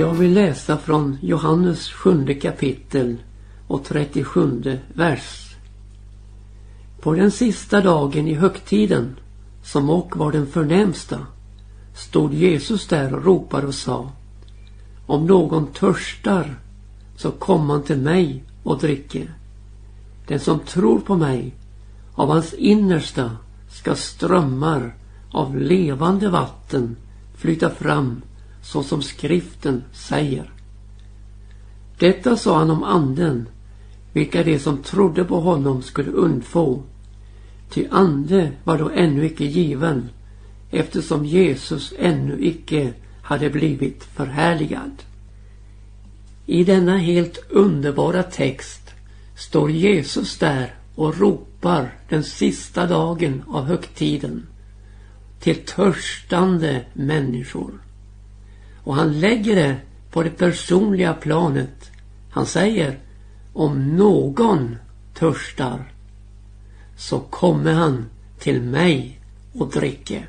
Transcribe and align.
Jag 0.00 0.14
vill 0.14 0.34
läsa 0.34 0.78
från 0.78 1.18
Johannes 1.22 1.88
sjunde 1.88 2.34
kapitel 2.34 3.16
och 3.66 3.84
37 3.84 4.78
vers. 4.94 5.56
På 7.00 7.14
den 7.14 7.30
sista 7.30 7.80
dagen 7.80 8.28
i 8.28 8.34
högtiden, 8.34 9.16
som 9.62 9.90
och 9.90 10.16
var 10.16 10.32
den 10.32 10.46
förnämsta, 10.46 11.18
stod 11.94 12.34
Jesus 12.34 12.88
där 12.88 13.14
och 13.14 13.24
ropade 13.24 13.66
och 13.66 13.74
sa 13.74 14.10
Om 15.06 15.26
någon 15.26 15.66
törstar, 15.66 16.58
så 17.16 17.30
kom 17.30 17.70
han 17.70 17.82
till 17.82 18.00
mig 18.00 18.44
och 18.62 18.78
dricke. 18.78 19.28
Den 20.28 20.40
som 20.40 20.58
tror 20.58 20.98
på 20.98 21.16
mig, 21.16 21.54
av 22.14 22.28
hans 22.28 22.54
innersta 22.54 23.30
ska 23.68 23.94
strömmar 23.94 24.94
av 25.32 25.56
levande 25.56 26.28
vatten 26.28 26.96
flyta 27.34 27.70
fram 27.70 28.22
så 28.70 28.82
som 28.82 29.02
skriften 29.02 29.84
säger. 29.92 30.50
Detta 31.98 32.36
sa 32.36 32.58
han 32.58 32.70
om 32.70 32.82
anden, 32.82 33.48
vilka 34.12 34.42
de 34.42 34.58
som 34.58 34.82
trodde 34.82 35.24
på 35.24 35.40
honom 35.40 35.82
skulle 35.82 36.10
undfå. 36.10 36.82
Ty 37.70 37.86
ande 37.90 38.52
var 38.64 38.78
då 38.78 38.90
ännu 38.90 39.26
icke 39.26 39.44
given, 39.44 40.08
eftersom 40.70 41.24
Jesus 41.24 41.92
ännu 41.98 42.44
icke 42.44 42.92
hade 43.22 43.50
blivit 43.50 44.04
förhärligad. 44.04 45.02
I 46.46 46.64
denna 46.64 46.98
helt 46.98 47.38
underbara 47.48 48.22
text 48.22 48.90
står 49.36 49.70
Jesus 49.70 50.38
där 50.38 50.74
och 50.94 51.18
ropar 51.18 51.94
den 52.08 52.24
sista 52.24 52.86
dagen 52.86 53.42
av 53.48 53.64
högtiden 53.64 54.46
till 55.40 55.56
törstande 55.56 56.84
människor. 56.92 57.89
Och 58.84 58.94
han 58.94 59.20
lägger 59.20 59.56
det 59.56 59.76
på 60.10 60.22
det 60.22 60.30
personliga 60.30 61.14
planet. 61.14 61.90
Han 62.30 62.46
säger 62.46 62.98
om 63.52 63.96
någon 63.96 64.76
törstar 65.14 65.92
så 66.96 67.20
kommer 67.20 67.72
han 67.72 68.04
till 68.38 68.62
mig 68.62 69.20
och 69.52 69.70
dricker. 69.70 70.28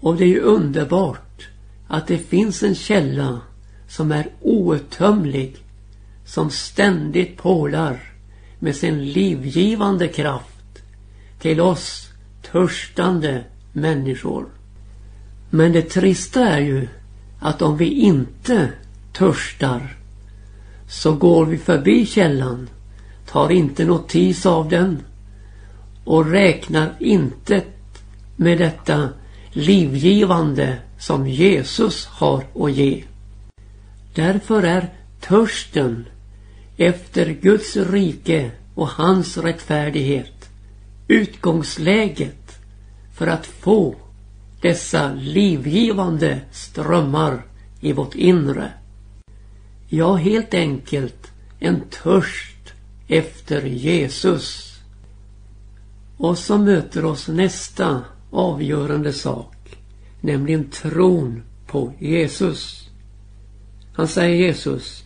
Och 0.00 0.16
det 0.16 0.24
är 0.24 0.28
ju 0.28 0.40
underbart 0.40 1.48
att 1.88 2.06
det 2.06 2.18
finns 2.18 2.62
en 2.62 2.74
källa 2.74 3.40
som 3.88 4.12
är 4.12 4.28
outtömlig 4.40 5.56
som 6.24 6.50
ständigt 6.50 7.36
pålar 7.36 8.12
med 8.58 8.76
sin 8.76 9.04
livgivande 9.04 10.08
kraft 10.08 10.82
till 11.40 11.60
oss 11.60 12.08
törstande 12.52 13.44
människor. 13.72 14.46
Men 15.50 15.72
det 15.72 15.82
trista 15.82 16.48
är 16.48 16.60
ju 16.60 16.88
att 17.42 17.62
om 17.62 17.76
vi 17.76 17.90
inte 17.90 18.68
törstar 19.12 19.96
så 20.88 21.12
går 21.12 21.46
vi 21.46 21.58
förbi 21.58 22.06
källan, 22.06 22.68
tar 23.26 23.52
inte 23.52 23.84
notis 23.84 24.46
av 24.46 24.68
den 24.68 25.02
och 26.04 26.26
räknar 26.26 26.92
inte 26.98 27.62
med 28.36 28.58
detta 28.58 29.08
livgivande 29.52 30.78
som 30.98 31.28
Jesus 31.28 32.06
har 32.06 32.44
att 32.54 32.72
ge. 32.72 33.04
Därför 34.14 34.62
är 34.62 34.88
törsten 35.20 36.04
efter 36.76 37.26
Guds 37.26 37.76
rike 37.76 38.50
och 38.74 38.88
hans 38.88 39.38
rättfärdighet 39.38 40.48
utgångsläget 41.08 42.58
för 43.14 43.26
att 43.26 43.46
få 43.46 43.94
dessa 44.62 45.12
livgivande 45.12 46.40
strömmar 46.50 47.42
i 47.80 47.92
vårt 47.92 48.14
inre. 48.14 48.72
Ja, 49.88 50.14
helt 50.14 50.54
enkelt 50.54 51.32
en 51.58 51.80
törst 52.02 52.72
efter 53.08 53.62
Jesus. 53.62 54.76
Och 56.16 56.38
så 56.38 56.58
möter 56.58 57.04
oss 57.04 57.28
nästa 57.28 58.00
avgörande 58.30 59.12
sak, 59.12 59.78
nämligen 60.20 60.70
tron 60.70 61.42
på 61.66 61.92
Jesus. 61.98 62.88
Han 63.94 64.08
säger 64.08 64.36
Jesus, 64.36 65.04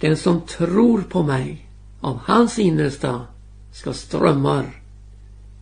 den 0.00 0.16
som 0.16 0.40
tror 0.40 1.02
på 1.02 1.22
mig, 1.22 1.70
av 2.00 2.18
hans 2.24 2.58
innersta 2.58 3.26
ska 3.72 3.92
strömmar, 3.92 4.82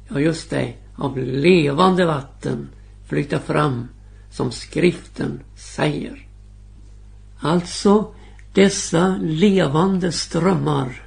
ja 0.09 0.21
just 0.21 0.51
det, 0.51 0.75
av 0.97 1.19
levande 1.19 2.07
vatten 2.07 2.69
flyta 3.07 3.39
fram 3.39 3.89
som 4.31 4.53
skriften 4.53 5.41
säger. 5.57 6.27
Alltså 7.39 8.15
dessa 8.53 9.17
levande 9.23 10.13
strömmar, 10.13 11.03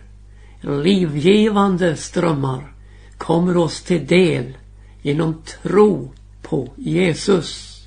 livgivande 0.62 1.96
strömmar 1.96 2.74
kommer 3.18 3.58
oss 3.58 3.84
till 3.84 4.08
del 4.08 4.58
genom 5.02 5.42
tro 5.62 6.14
på 6.42 6.74
Jesus. 6.76 7.80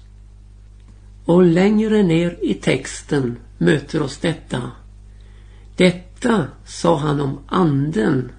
Och 1.24 1.42
längre 1.42 2.02
ner 2.02 2.38
i 2.42 2.54
texten 2.54 3.36
möter 3.58 4.02
oss 4.02 4.18
detta. 4.18 4.70
Detta 5.76 6.46
sa 6.64 6.96
han 6.98 7.20
om 7.20 7.38
anden, 7.46 8.32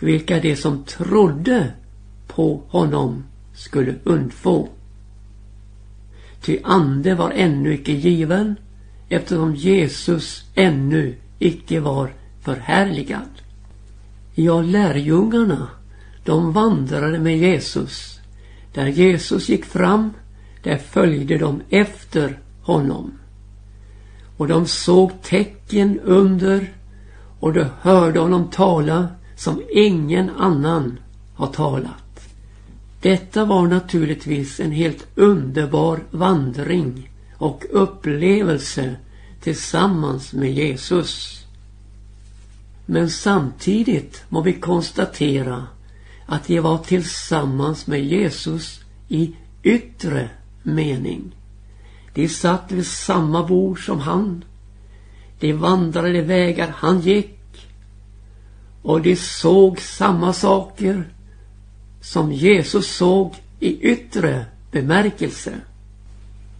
vilka 0.00 0.40
de 0.40 0.56
som 0.56 0.84
trodde 0.84 1.72
på 2.26 2.62
honom 2.68 3.24
skulle 3.54 3.94
undfå. 4.04 4.68
Ty 6.44 6.60
ande 6.64 7.14
var 7.14 7.30
ännu 7.30 7.74
icke 7.74 7.92
given 7.92 8.56
eftersom 9.08 9.54
Jesus 9.54 10.44
ännu 10.54 11.14
icke 11.38 11.80
var 11.80 12.12
förhärligad. 12.42 13.28
Ja, 14.34 14.62
lärjungarna, 14.62 15.68
de 16.24 16.52
vandrade 16.52 17.18
med 17.18 17.38
Jesus. 17.38 18.20
Där 18.74 18.86
Jesus 18.86 19.48
gick 19.48 19.64
fram, 19.64 20.10
där 20.62 20.76
följde 20.76 21.38
de 21.38 21.62
efter 21.70 22.38
honom. 22.62 23.12
Och 24.36 24.48
de 24.48 24.66
såg 24.66 25.22
tecken 25.22 26.00
under 26.00 26.72
och 27.40 27.52
de 27.52 27.66
hörde 27.80 28.20
honom 28.20 28.50
tala 28.50 29.08
som 29.36 29.62
ingen 29.72 30.30
annan 30.30 30.98
har 31.34 31.46
talat. 31.46 32.03
Detta 33.04 33.44
var 33.44 33.66
naturligtvis 33.66 34.60
en 34.60 34.70
helt 34.70 35.06
underbar 35.14 36.00
vandring 36.10 37.10
och 37.36 37.64
upplevelse 37.70 38.96
tillsammans 39.40 40.32
med 40.32 40.52
Jesus. 40.52 41.44
Men 42.86 43.10
samtidigt 43.10 44.24
må 44.28 44.40
vi 44.40 44.52
konstatera 44.52 45.66
att 46.26 46.46
de 46.46 46.60
var 46.60 46.78
tillsammans 46.78 47.86
med 47.86 48.04
Jesus 48.04 48.80
i 49.08 49.34
yttre 49.62 50.30
mening. 50.62 51.36
De 52.14 52.28
satt 52.28 52.72
vid 52.72 52.86
samma 52.86 53.46
bord 53.46 53.86
som 53.86 54.00
han. 54.00 54.44
De 55.40 55.52
vandrade 55.52 56.22
vägar 56.22 56.74
han 56.76 57.00
gick. 57.00 57.68
Och 58.82 59.02
de 59.02 59.16
såg 59.16 59.80
samma 59.80 60.32
saker 60.32 61.13
som 62.04 62.32
Jesus 62.32 62.96
såg 62.96 63.34
i 63.60 63.80
yttre 63.80 64.44
bemärkelse. 64.70 65.52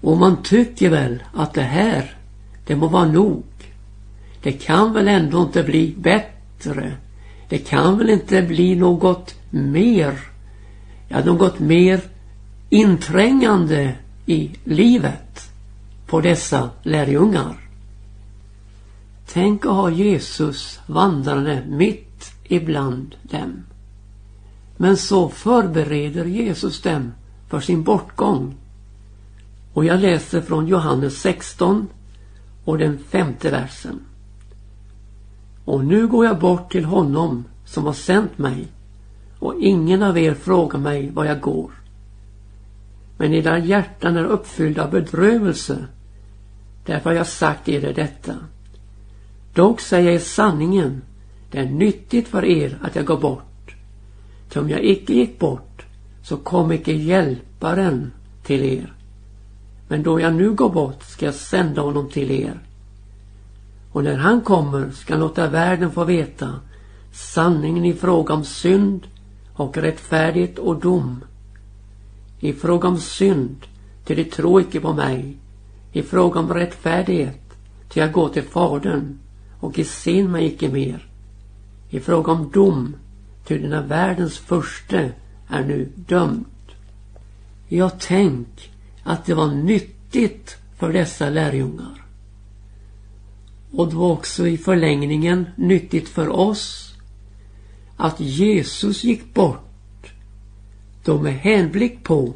Och 0.01 0.17
man 0.17 0.43
tycker 0.43 0.91
väl 0.91 1.23
att 1.35 1.55
det 1.55 1.63
här, 1.63 2.17
det 2.67 2.77
må 2.77 2.89
vara 2.89 3.05
nog. 3.05 3.45
Det 4.43 4.53
kan 4.53 4.93
väl 4.93 5.09
ändå 5.09 5.43
inte 5.43 5.63
bli 5.63 5.95
bättre. 5.99 6.97
Det 7.49 7.59
kan 7.59 7.99
väl 7.99 8.11
inte 8.11 8.43
bli 8.43 8.77
något 8.77 9.35
mer, 9.51 10.19
ja 11.09 11.25
något 11.25 11.59
mer 11.59 12.01
inträngande 12.71 13.95
i 14.27 14.51
livet 14.65 15.51
på 16.07 16.21
dessa 16.21 16.71
lärjungar. 16.83 17.57
Tänk 19.27 19.67
att 19.67 19.73
ha 19.73 19.91
Jesus 19.91 20.81
vandrande 20.87 21.63
mitt 21.69 22.33
ibland 22.45 23.15
dem. 23.23 23.65
Men 24.77 24.97
så 24.97 25.29
förbereder 25.29 26.25
Jesus 26.25 26.83
dem 26.83 27.13
för 27.49 27.61
sin 27.61 27.83
bortgång. 27.83 28.55
Och 29.73 29.85
jag 29.85 30.01
läser 30.01 30.41
från 30.41 30.67
Johannes 30.67 31.21
16 31.21 31.89
och 32.65 32.79
den 32.79 32.99
femte 32.99 33.51
versen. 33.51 34.01
Och 35.65 35.85
nu 35.85 36.07
går 36.07 36.27
jag 36.27 36.39
bort 36.39 36.73
till 36.73 36.85
honom 36.85 37.45
som 37.65 37.85
har 37.85 37.93
sänt 37.93 38.39
mig 38.39 38.69
och 39.39 39.55
ingen 39.61 40.03
av 40.03 40.19
er 40.19 40.35
frågar 40.35 40.79
mig 40.79 41.11
var 41.11 41.25
jag 41.25 41.41
går. 41.41 41.71
Men 43.17 43.33
era 43.33 43.59
hjärtan 43.59 44.17
är 44.17 44.25
uppfyllda 44.25 44.85
av 44.85 44.91
bedrövelse. 44.91 45.87
Därför 46.87 47.11
har 47.11 47.17
jag 47.17 47.27
sagt 47.27 47.69
er 47.69 47.93
detta. 47.93 48.35
Dock 49.55 49.81
säger 49.81 50.13
jag 50.13 50.23
sanningen. 50.23 51.03
Det 51.51 51.59
är 51.59 51.65
nyttigt 51.65 52.29
för 52.29 52.45
er 52.45 52.79
att 52.83 52.97
jag 52.97 53.05
går 53.05 53.17
bort. 53.17 53.54
Ty 54.49 54.61
om 54.61 54.71
jag 54.71 54.85
icke 54.85 55.13
gick 55.13 55.39
bort 55.39 55.87
så 56.23 56.37
kom 56.37 56.73
icke 56.73 56.93
hjälparen 56.93 58.13
till 58.43 58.63
er. 58.63 58.93
Men 59.89 60.03
då 60.03 60.21
jag 60.21 60.35
nu 60.35 60.53
går 60.53 60.71
bort 60.71 61.03
ska 61.03 61.27
jag 61.27 61.35
sända 61.35 61.83
honom 61.83 62.09
till 62.09 62.31
er. 62.31 62.61
Och 63.93 64.05
när 64.05 64.17
han 64.17 64.41
kommer 64.41 64.91
ska 64.91 65.13
han 65.13 65.21
låta 65.21 65.49
världen 65.49 65.91
få 65.91 66.05
veta 66.05 66.55
sanningen 67.13 67.85
i 67.85 67.95
fråga 67.95 68.35
om 68.35 68.45
synd 68.45 69.07
och 69.53 69.77
rättfärdighet 69.77 70.59
och 70.59 70.81
dom. 70.81 71.25
I 72.41 72.53
fråga 72.53 72.89
om 72.89 72.99
synd, 72.99 73.57
till 74.05 74.17
de 74.17 74.25
tror 74.25 74.61
icke 74.61 74.81
på 74.81 74.93
mig. 74.93 75.37
I 75.93 76.03
fråga 76.03 76.41
om 76.41 76.55
rättfärdighet, 76.55 77.43
till 77.89 78.03
jag 78.03 78.13
går 78.13 78.29
till 78.29 78.43
Fadern 78.43 79.19
och 79.61 79.79
i 79.79 79.85
sin 79.85 80.31
mig 80.31 80.47
icke 80.47 80.69
mer. 80.69 81.09
I 81.91 82.01
fråga 82.01 82.33
om 82.33 82.51
dom, 82.51 82.97
till 83.45 83.63
denna 83.63 83.83
världens 83.83 84.39
förste 84.39 85.13
är 85.49 85.65
nu 85.65 85.93
dömd. 85.97 86.45
Jag 87.69 88.01
tänk 88.01 88.73
att 89.03 89.25
det 89.25 89.35
var 89.35 89.49
nyttigt 89.49 90.57
för 90.77 90.93
dessa 90.93 91.31
lärjungar. 91.31 92.05
Och 93.73 93.89
det 93.89 93.97
var 93.97 94.13
också 94.13 94.49
i 94.49 94.59
förlängningen 94.59 95.47
nyttigt 95.57 96.09
för 96.09 96.29
oss 96.29 96.95
att 97.97 98.21
Jesus 98.21 99.05
gick 99.05 99.35
bort 99.35 100.13
då 101.05 101.19
med 101.19 101.35
hänblick 101.35 102.03
på 102.03 102.35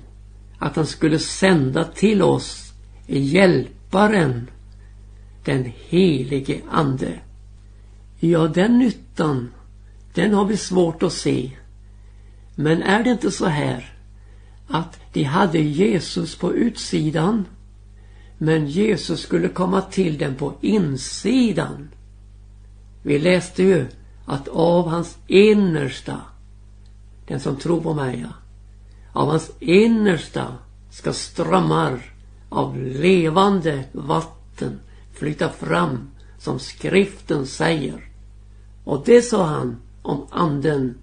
att 0.58 0.76
han 0.76 0.87
skulle 0.87 1.19
sända 1.19 1.84
till 1.84 2.22
oss 2.22 2.72
hjälparen, 3.06 4.50
den 5.44 5.72
helige 5.88 6.61
Ande. 6.70 7.20
Ja, 8.20 8.49
den 8.49 8.78
nyttan, 8.78 9.50
den 10.18 10.34
har 10.34 10.44
vi 10.44 10.56
svårt 10.56 11.02
att 11.02 11.12
se. 11.12 11.50
Men 12.54 12.82
är 12.82 13.04
det 13.04 13.10
inte 13.10 13.30
så 13.30 13.46
här 13.46 13.94
att 14.68 15.00
de 15.12 15.22
hade 15.22 15.58
Jesus 15.58 16.36
på 16.36 16.54
utsidan 16.54 17.44
men 18.38 18.66
Jesus 18.66 19.20
skulle 19.20 19.48
komma 19.48 19.80
till 19.80 20.18
dem 20.18 20.34
på 20.34 20.54
insidan. 20.60 21.88
Vi 23.02 23.18
läste 23.18 23.62
ju 23.62 23.86
att 24.26 24.48
av 24.48 24.88
hans 24.88 25.18
innersta, 25.26 26.20
den 27.26 27.40
som 27.40 27.56
tror 27.56 27.80
på 27.80 27.94
mig, 27.94 28.20
ja, 28.20 28.32
av 29.20 29.28
hans 29.28 29.50
innersta 29.60 30.46
ska 30.90 31.12
strömmar 31.12 32.14
av 32.48 32.78
levande 32.78 33.84
vatten 33.92 34.80
flyta 35.12 35.48
fram 35.48 36.10
som 36.38 36.58
skriften 36.58 37.46
säger. 37.46 38.04
Och 38.84 39.02
det 39.06 39.22
sa 39.22 39.46
han 39.46 39.76
om 40.02 40.26
anden 40.30 40.94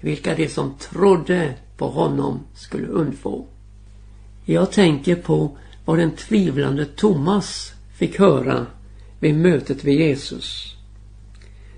vilka 0.00 0.34
de 0.34 0.48
som 0.48 0.74
trodde 0.78 1.54
på 1.76 1.88
honom 1.88 2.40
skulle 2.54 2.86
undfå. 2.86 3.46
Jag 4.44 4.72
tänker 4.72 5.16
på 5.16 5.58
vad 5.84 5.98
den 5.98 6.10
tvivlande 6.10 6.84
Thomas 6.84 7.72
fick 7.98 8.18
höra 8.18 8.66
vid 9.20 9.34
mötet 9.34 9.84
med 9.84 9.94
Jesus. 9.94 10.76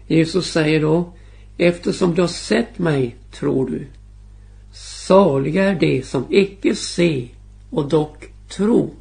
Jesus 0.06 0.46
säger 0.46 0.80
då 0.80 1.12
Eftersom 1.58 2.14
du 2.14 2.20
har 2.20 2.28
sett 2.28 2.78
mig 2.78 3.16
tror 3.30 3.66
du. 3.66 3.86
Saliga 4.72 5.64
är 5.64 5.80
de 5.80 6.02
som 6.02 6.24
icke 6.30 6.74
se 6.74 7.28
och 7.70 7.88
dock 7.88 8.24
tro. 8.48 8.94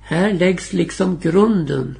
Här 0.00 0.32
läggs 0.32 0.72
liksom 0.72 1.18
grunden 1.22 1.98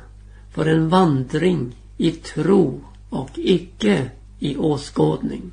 för 0.55 0.67
en 0.67 0.89
vandring 0.89 1.77
i 1.97 2.11
tro 2.11 2.81
och 3.11 3.31
icke 3.35 4.11
i 4.41 4.57
åskådning. 4.57 5.53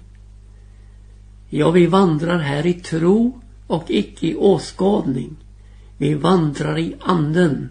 Ja, 1.50 1.72
vi 1.72 1.86
vandrar 1.86 2.40
här 2.40 2.66
i 2.66 2.74
tro 2.74 3.42
och 3.68 3.84
icke 3.88 4.28
i 4.28 4.36
åskådning. 4.36 5.36
Vi 5.98 6.14
vandrar 6.14 6.78
i 6.78 6.96
anden, 7.00 7.70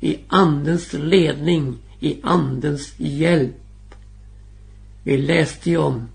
i 0.00 0.18
andens 0.28 0.92
ledning, 0.92 1.76
i 2.00 2.20
andens 2.22 2.94
hjälp. 2.96 3.94
Vi 5.02 5.16
läste 5.16 5.70
ju 5.70 5.76
om 5.76 6.08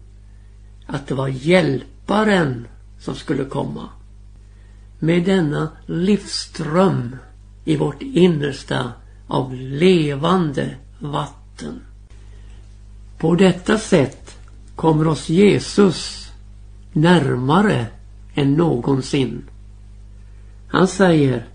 att 0.86 1.08
det 1.08 1.16
var 1.16 1.28
hjälparen 1.28 2.68
som 3.00 3.16
skulle 3.16 3.46
komma. 3.46 3.90
Med 5.00 5.24
denna 5.26 5.70
livsström 5.86 7.16
i 7.66 7.76
vårt 7.76 8.02
innersta 8.02 8.92
av 9.28 9.54
levande 9.56 10.76
vatten. 11.00 11.82
På 13.18 13.36
detta 13.36 13.78
sätt 13.78 14.21
kommer 14.76 15.08
oss 15.08 15.30
Jesus 15.30 16.32
närmare 16.94 17.86
än 18.36 18.54
någonsin. 18.54 19.44
Han 20.68 20.88
säger, 20.88 21.46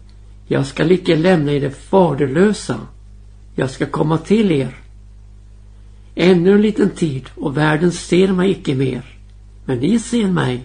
jag 0.47 0.67
skall 0.67 0.91
icke 0.91 1.17
lämna 1.17 1.53
er 1.53 1.71
faderlösa. 1.71 2.81
Jag 3.55 3.71
ska 3.71 3.87
komma 3.87 4.19
till 4.19 4.53
er. 4.53 4.75
Ännu 6.15 6.55
en 6.55 6.63
liten 6.63 6.91
tid 6.91 7.25
och 7.35 7.57
världen 7.57 7.93
ser 7.93 8.33
mig 8.33 8.51
icke 8.51 8.75
mer. 8.75 9.05
Men 9.65 9.79
ni 9.79 9.99
ser 9.99 10.27
mig. 10.27 10.65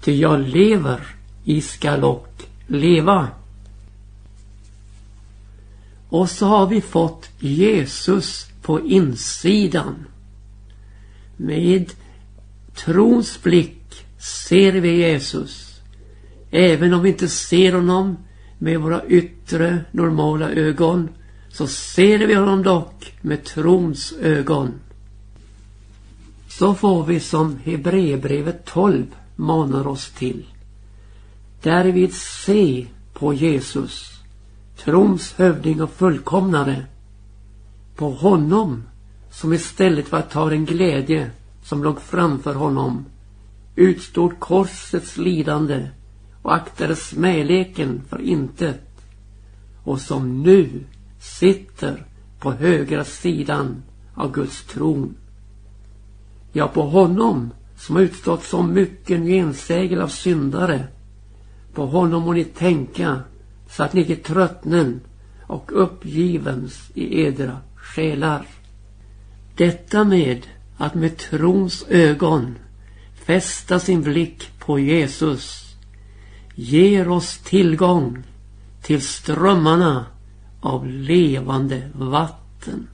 Ty 0.00 0.14
jag 0.14 0.40
lever, 0.40 1.00
i 1.44 1.60
skall 1.60 2.04
och 2.04 2.42
leva. 2.66 3.28
Och 6.08 6.30
så 6.30 6.46
har 6.46 6.66
vi 6.66 6.80
fått 6.80 7.28
Jesus 7.38 8.46
på 8.62 8.80
insidan. 8.80 9.94
Med 11.40 11.92
trons 12.74 13.42
blick 13.42 14.06
ser 14.18 14.72
vi 14.72 14.96
Jesus. 14.96 15.80
Även 16.50 16.94
om 16.94 17.02
vi 17.02 17.08
inte 17.08 17.28
ser 17.28 17.72
honom 17.72 18.16
med 18.58 18.80
våra 18.80 19.06
yttre 19.06 19.84
normala 19.92 20.50
ögon 20.50 21.08
så 21.48 21.66
ser 21.66 22.18
vi 22.18 22.34
honom 22.34 22.62
dock 22.62 23.12
med 23.20 23.44
trons 23.44 24.12
ögon. 24.12 24.72
Så 26.48 26.74
får 26.74 27.04
vi 27.04 27.20
som 27.20 27.58
Hebreerbrevet 27.64 28.64
12 28.64 29.06
manar 29.36 29.86
oss 29.86 30.10
till. 30.10 30.46
Därvid 31.62 32.14
se 32.14 32.86
på 33.12 33.34
Jesus, 33.34 34.12
trons 34.84 35.32
hövding 35.32 35.82
och 35.82 35.90
fullkomnare. 35.90 36.86
På 37.96 38.10
honom 38.10 38.82
som 39.30 39.52
istället 39.52 40.08
för 40.08 40.16
att 40.16 40.30
ta 40.30 40.50
den 40.50 40.64
glädje 40.64 41.30
som 41.62 41.84
låg 41.84 42.00
framför 42.00 42.54
honom 42.54 43.04
utstod 43.76 44.40
korsets 44.40 45.16
lidande 45.16 45.88
och 46.42 46.54
aktade 46.54 46.96
smäleken 46.96 48.02
för 48.08 48.20
intet 48.20 48.80
och 49.84 50.00
som 50.00 50.42
nu 50.42 50.84
sitter 51.20 52.06
på 52.38 52.52
högra 52.52 53.04
sidan 53.04 53.82
av 54.14 54.32
Guds 54.32 54.64
tron. 54.64 55.14
Ja, 56.52 56.68
på 56.68 56.82
honom 56.82 57.50
som 57.76 57.96
har 57.96 58.02
utstått 58.02 58.44
så 58.44 58.62
mycket 58.62 59.20
gensägel 59.20 60.00
av 60.00 60.08
syndare. 60.08 60.86
På 61.74 61.86
honom 61.86 62.22
må 62.22 62.32
ni 62.32 62.44
tänka 62.44 63.20
så 63.70 63.82
att 63.82 63.92
ni 63.92 64.00
icke 64.00 64.16
tröttnen 64.16 65.00
och 65.46 65.82
uppgivens 65.82 66.90
i 66.94 67.22
edra 67.22 67.56
själar. 67.76 68.46
Detta 69.58 70.04
med 70.04 70.46
att 70.76 70.94
med 70.94 71.16
trons 71.16 71.84
ögon 71.88 72.58
fästa 73.14 73.78
sin 73.78 74.02
blick 74.02 74.50
på 74.58 74.78
Jesus 74.78 75.74
ger 76.54 77.08
oss 77.08 77.38
tillgång 77.38 78.22
till 78.82 79.02
strömmarna 79.02 80.06
av 80.60 80.86
levande 80.86 81.82
vatten. 81.94 82.88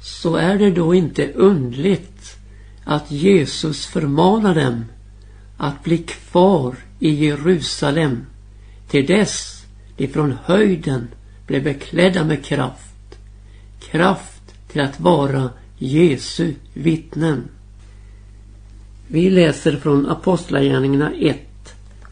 Så 0.00 0.36
är 0.36 0.58
det 0.58 0.70
då 0.70 0.94
inte 0.94 1.32
undligt 1.32 2.36
att 2.84 3.10
Jesus 3.10 3.86
förmanar 3.86 4.54
dem 4.54 4.84
att 5.56 5.84
bli 5.84 5.98
kvar 5.98 6.76
i 6.98 7.26
Jerusalem 7.26 8.26
till 8.88 9.06
dess 9.06 9.64
de 9.96 10.08
från 10.08 10.36
höjden 10.44 11.08
blev 11.46 11.64
beklädda 11.64 12.24
med 12.24 12.44
kraft. 12.44 13.18
Kraft 13.80 14.31
till 14.72 14.80
att 14.80 15.00
vara 15.00 15.50
Jesu 15.78 16.54
vittnen. 16.74 17.48
Vi 19.08 19.30
läser 19.30 19.76
från 19.76 20.06
Apostlagärningarna 20.06 21.12
1, 21.12 21.38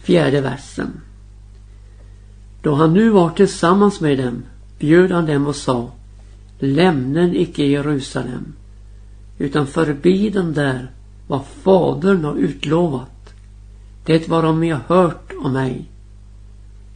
fjärde 0.02 0.40
versen. 0.40 1.00
Då 2.62 2.75
han 2.75 2.95
nu 2.95 3.11
var 3.11 3.31
tillsammans 3.31 4.00
med 4.00 4.19
dem 4.19 4.43
bjöd 4.79 5.11
han 5.11 5.26
dem 5.26 5.47
och 5.47 5.57
sa 5.57 5.90
Lämnen 6.59 7.37
icke 7.37 7.64
Jerusalem 7.64 8.52
utan 9.38 9.67
förbi 9.67 10.31
den 10.31 10.52
där 10.52 10.90
vad 11.26 11.45
Fadern 11.47 12.25
har 12.25 12.37
utlovat. 12.37 13.35
Det 14.05 14.29
varom 14.29 14.61
ni 14.61 14.71
har 14.71 14.81
hört 14.87 15.33
om 15.43 15.52
mig. 15.52 15.90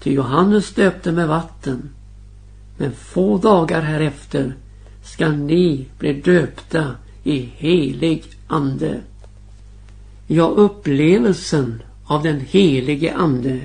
Ty 0.02 0.12
Johannes 0.12 0.74
döpte 0.74 1.12
med 1.12 1.28
vatten 1.28 1.90
men 2.76 2.92
få 2.92 3.38
dagar 3.38 3.82
härefter 3.82 4.54
skall 5.04 5.36
ni 5.36 5.86
bli 5.98 6.12
döpta 6.12 6.96
i 7.24 7.38
helig 7.56 8.24
ande. 8.46 9.00
Ja, 10.26 10.44
upplevelsen 10.44 11.82
av 12.04 12.22
den 12.22 12.40
helige 12.40 13.14
ande, 13.14 13.60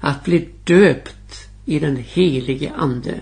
att 0.00 0.24
bli 0.24 0.48
döpt 0.64 1.48
i 1.64 1.78
den 1.78 1.96
helige 1.96 2.72
ande. 2.72 3.20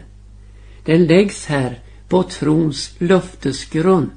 Den 0.84 1.06
läggs 1.06 1.46
här 1.46 1.78
på 2.08 2.22
trons 2.22 2.94
löftesgrund. 2.98 4.10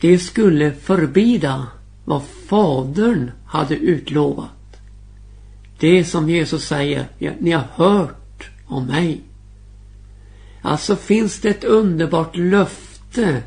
Det 0.00 0.18
skulle 0.18 0.72
förbida 0.72 1.66
vad 2.04 2.22
Fadern 2.22 3.30
hade 3.46 3.74
utlovat. 3.74 4.50
Det 5.78 6.04
som 6.04 6.30
Jesus 6.30 6.64
säger, 6.64 7.08
ja, 7.18 7.30
ni 7.38 7.50
har 7.50 7.66
hört 7.74 8.50
om 8.66 8.86
mig. 8.86 9.20
Alltså 10.62 10.96
finns 10.96 11.40
det 11.40 11.48
ett 11.48 11.64
underbart 11.64 12.36
löfte 12.36 13.42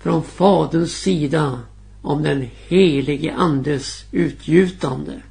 från 0.00 0.22
Faderns 0.22 0.92
sida 0.92 1.60
om 2.02 2.22
den 2.22 2.48
helige 2.68 3.34
Andes 3.34 4.04
utgjutande. 4.12 5.22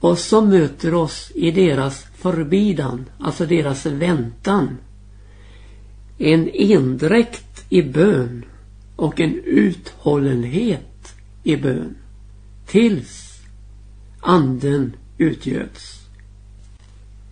Och 0.00 0.18
som 0.18 0.48
möter 0.48 0.94
oss 0.94 1.32
i 1.34 1.50
deras 1.50 2.06
förbidan, 2.14 3.04
alltså 3.18 3.46
deras 3.46 3.86
väntan. 3.86 4.78
En 6.18 6.50
endräkt 6.54 7.64
i 7.68 7.82
bön 7.82 8.44
och 8.96 9.20
en 9.20 9.40
uthållenhet 9.44 11.14
i 11.42 11.56
bön. 11.56 11.96
Tills 12.66 13.40
anden 14.20 14.96
utgöts. 15.18 16.00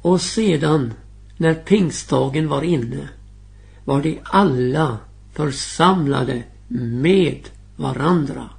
Och 0.03 0.21
sedan 0.21 0.93
när 1.37 1.55
pingstdagen 1.55 2.49
var 2.49 2.63
inne 2.63 3.09
var 3.85 4.03
de 4.03 4.21
alla 4.25 4.99
församlade 5.33 6.43
med 6.69 7.49
varandra. 7.77 8.51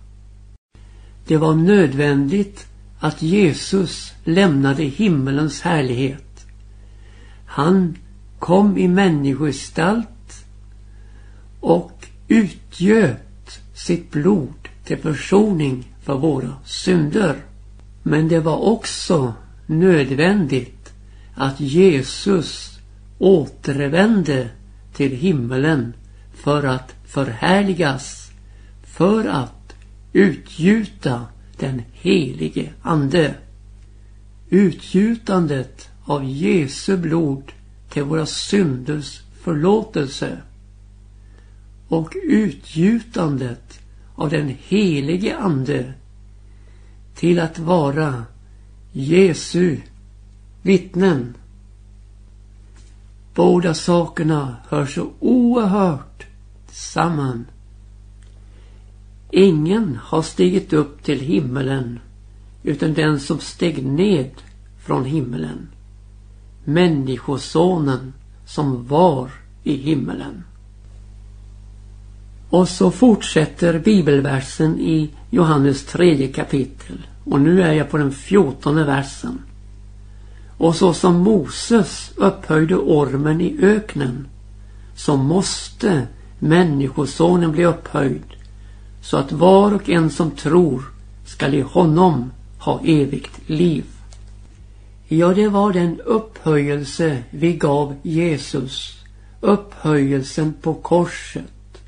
Det 1.28 1.38
var 1.38 1.56
nödvändigt 1.56 2.68
att 3.00 3.22
Jesus 3.22 4.14
lämnade 4.24 4.84
himmelens 4.84 5.62
härlighet. 5.62 6.46
Han 7.46 7.98
kom 8.40 8.78
i 8.78 8.88
människogestalt 8.88 10.46
och 11.60 12.08
utgöt 12.28 13.62
sitt 13.74 14.12
blod 14.12 14.70
till 14.84 14.98
försoning 14.98 15.94
för 16.02 16.18
våra 16.18 16.54
synder. 16.66 17.36
Men 18.04 18.28
det 18.28 18.40
var 18.40 18.58
också 18.58 19.34
nödvändigt 19.66 20.75
att 21.36 21.60
Jesus 21.60 22.80
återvände 23.18 24.50
till 24.94 25.12
himmelen 25.12 25.94
för 26.34 26.64
att 26.64 26.96
förhärligas, 27.06 28.32
för 28.84 29.26
att 29.26 29.76
utgjuta 30.14 31.26
den 31.58 31.82
helige 31.92 32.74
Ande. 32.82 33.36
Utgjutandet 34.50 35.90
av 36.04 36.24
Jesu 36.24 36.98
blod 36.98 37.52
till 37.90 38.04
våra 38.04 38.26
synders 38.26 39.22
förlåtelse 39.42 40.38
och 41.88 42.16
utgjutandet 42.24 43.80
av 44.16 44.30
den 44.30 44.56
helige 44.68 45.38
Ande 45.38 45.94
till 47.16 47.40
att 47.40 47.60
vara 47.60 48.24
Jesu 48.92 49.78
vittnen. 50.66 51.34
Båda 53.36 53.74
sakerna 53.74 54.56
hör 54.70 54.86
så 54.86 55.10
oerhört 55.20 56.26
samman. 56.72 57.46
Ingen 59.32 60.00
har 60.04 60.22
stigit 60.22 60.74
upp 60.74 61.04
till 61.04 61.20
himmelen 61.20 62.00
utan 62.64 62.94
den 62.94 63.20
som 63.20 63.40
steg 63.40 63.86
ned 63.86 64.32
från 64.86 65.06
himmelen. 65.06 65.68
Människosonen 66.64 68.14
som 68.46 68.88
var 68.88 69.32
i 69.64 69.76
himmelen. 69.76 70.44
Och 72.50 72.70
så 72.70 72.92
fortsätter 72.92 73.80
bibelversen 73.80 74.80
i 74.80 75.10
Johannes 75.30 75.86
tredje 75.86 76.28
kapitel. 76.28 77.08
Och 77.24 77.42
nu 77.42 77.62
är 77.62 77.74
jag 77.74 77.90
på 77.90 77.98
den 77.98 78.12
fjortonde 78.12 78.84
versen. 78.84 79.40
Och 80.58 80.76
så 80.76 80.94
som 80.94 81.16
Moses 81.16 82.12
upphöjde 82.16 82.76
ormen 82.76 83.42
i 83.42 83.58
öknen 83.62 84.28
så 84.96 85.16
måste 85.18 86.08
Människosonen 86.40 87.52
bli 87.52 87.66
upphöjd 87.66 88.24
så 89.02 89.18
att 89.18 89.32
var 89.32 89.74
och 89.74 89.90
en 89.90 90.10
som 90.10 90.32
tror 90.32 90.84
skall 91.26 91.54
i 91.54 91.62
honom 91.62 92.32
ha 92.60 92.82
evigt 92.86 93.50
liv. 93.50 93.86
Ja, 95.08 95.34
det 95.34 95.48
var 95.48 95.74
den 95.74 96.00
upphöjelse 96.00 97.24
vi 97.30 97.54
gav 97.54 97.96
Jesus. 98.04 99.04
Upphöjelsen 99.42 100.54
på 100.62 100.74
korset. 100.74 101.82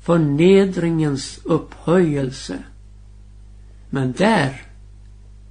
Förnedringens 0.00 1.40
upphöjelse. 1.44 2.58
Men 3.90 4.12
där 4.12 4.62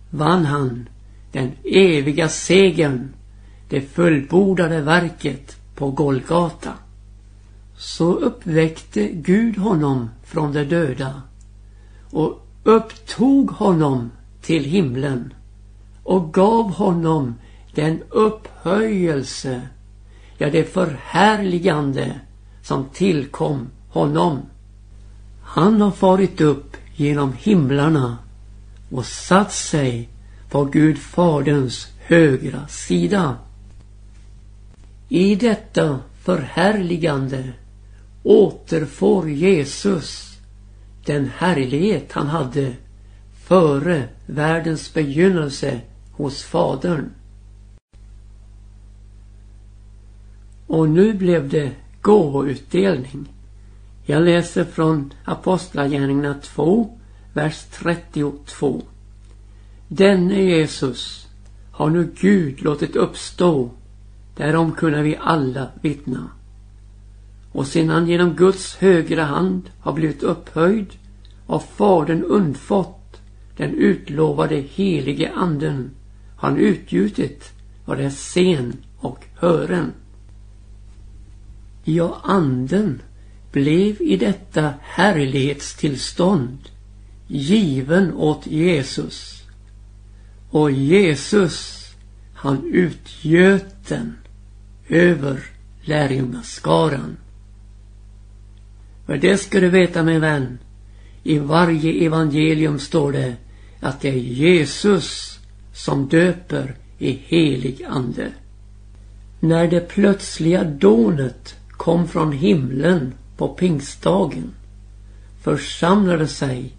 vann 0.09 0.45
han 0.45 0.89
den 1.35 1.51
eviga 1.63 2.29
segern, 2.29 3.13
det 3.69 3.81
fullbordade 3.81 4.81
verket 4.81 5.57
på 5.75 5.91
Golgata. 5.91 6.73
Så 7.77 8.13
uppväckte 8.13 9.07
Gud 9.07 9.57
honom 9.57 10.09
från 10.23 10.53
de 10.53 10.63
döda 10.63 11.21
och 12.11 12.47
upptog 12.63 13.51
honom 13.51 14.11
till 14.41 14.63
himlen 14.63 15.33
och 16.03 16.33
gav 16.33 16.73
honom 16.73 17.35
den 17.73 18.03
upphöjelse, 18.09 19.61
ja 20.37 20.49
det 20.49 20.73
förhärligande 20.73 22.19
som 22.61 22.85
tillkom 22.93 23.67
honom. 23.89 24.39
Han 25.43 25.81
har 25.81 25.91
farit 25.91 26.41
upp 26.41 26.77
genom 26.95 27.33
himlarna 27.33 28.17
och 28.91 29.05
satt 29.05 29.51
sig 29.51 30.09
på 30.55 30.65
Gud 30.65 30.97
Faderns 30.97 31.87
högra 31.97 32.67
sida. 32.67 33.37
I 35.09 35.35
detta 35.35 35.99
förhärligande 36.23 37.53
återfår 38.23 39.29
Jesus 39.29 40.37
den 41.05 41.29
härlighet 41.37 42.11
han 42.11 42.27
hade 42.27 42.73
före 43.43 44.07
världens 44.25 44.93
begynnelse 44.93 45.81
hos 46.11 46.43
Fadern. 46.43 47.09
Och 50.67 50.89
nu 50.89 51.13
blev 51.13 51.49
det 51.49 51.71
gåvoutdelning. 52.01 53.33
Jag 54.05 54.23
läser 54.23 54.63
från 54.63 55.13
Apostlagärningarna 55.25 56.33
2, 56.33 56.97
vers 57.33 57.65
32. 57.71 58.81
Denne 59.87 60.41
Jesus 60.41 61.27
har 61.71 61.89
nu 61.89 62.13
Gud 62.19 62.61
låtit 62.61 62.95
uppstå. 62.95 63.69
Därom 64.37 64.71
kunna 64.71 65.01
vi 65.01 65.17
alla 65.21 65.67
vittna 65.81 66.29
och 67.55 67.67
sedan 67.67 67.89
han 67.89 68.07
genom 68.07 68.33
Guds 68.33 68.75
högra 68.75 69.23
hand 69.23 69.69
har 69.79 69.93
blivit 69.93 70.23
upphöjd 70.23 70.87
av 71.47 71.59
Fadern 71.59 72.23
undfått 72.23 73.21
den 73.57 73.73
utlovade 73.73 74.55
helige 74.55 75.31
anden 75.31 75.91
har 76.35 76.49
han 76.49 76.59
utgjutit 76.59 77.53
vad 77.85 77.97
det 77.97 78.03
är 78.03 78.09
sen 78.09 78.73
och 78.97 79.25
hören. 79.35 79.91
Ja, 81.83 82.21
anden 82.23 83.01
blev 83.51 84.01
i 84.01 84.17
detta 84.17 84.73
härlighetstillstånd 84.81 86.57
given 87.27 88.13
åt 88.13 88.47
Jesus. 88.47 89.44
Och 90.55 90.71
Jesus, 90.71 91.85
han 92.33 92.73
utgöt 92.73 93.87
den 93.87 94.15
över 94.89 95.39
lärjungaskaran. 95.81 97.17
För 99.05 99.17
det 99.17 99.37
ska 99.37 99.59
du 99.59 99.69
veta 99.69 100.03
min 100.03 100.21
vän. 100.21 100.57
I 101.23 101.39
varje 101.39 102.05
evangelium 102.05 102.79
står 102.79 103.11
det 103.11 103.35
att 103.79 104.01
det 104.01 104.09
är 104.09 104.17
Jesus 104.17 105.39
som 105.73 106.07
döper 106.07 106.75
i 106.97 107.11
helig 107.11 107.83
ande. 107.87 108.31
När 109.39 109.67
det 109.67 109.79
plötsliga 109.79 110.63
dånet 110.63 111.55
kom 111.69 112.07
från 112.07 112.31
himlen 112.31 113.13
på 113.37 113.47
pingstdagen 113.47 114.53
församlade 115.41 116.27
sig 116.27 116.73